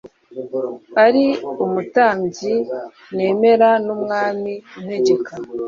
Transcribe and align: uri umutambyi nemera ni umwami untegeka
uri 1.05 1.25
umutambyi 1.63 2.53
nemera 3.15 3.69
ni 3.85 3.91
umwami 3.95 4.53
untegeka 4.77 5.33